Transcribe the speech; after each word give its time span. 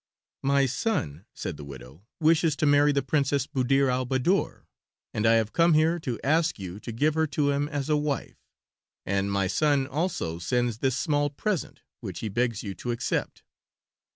"My 0.41 0.65
son," 0.65 1.25
said 1.35 1.57
the 1.57 1.63
widow, 1.63 2.03
"wishes 2.19 2.55
to 2.55 2.65
marry 2.65 2.91
the 2.91 3.03
Princess 3.03 3.45
Buddir 3.45 3.87
al 3.87 4.03
Baddoor, 4.05 4.65
and 5.13 5.27
I 5.27 5.33
have 5.33 5.53
come 5.53 5.75
here 5.75 5.99
to 5.99 6.19
ask 6.23 6.57
you 6.57 6.79
to 6.79 6.91
give 6.91 7.13
her 7.13 7.27
to 7.27 7.51
him 7.51 7.69
as 7.69 7.87
a 7.87 7.95
wife; 7.95 8.41
and 9.05 9.31
my 9.31 9.45
son 9.45 9.85
also 9.85 10.39
sends 10.39 10.79
this 10.79 10.97
small 10.97 11.29
present, 11.29 11.81
which 11.99 12.21
he 12.21 12.29
begs 12.29 12.63
you 12.63 12.73
to 12.73 12.89
accept." 12.89 13.43